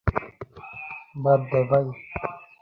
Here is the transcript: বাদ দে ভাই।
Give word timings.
বাদ 1.23 1.39
দে 1.51 1.59
ভাই। 1.69 1.85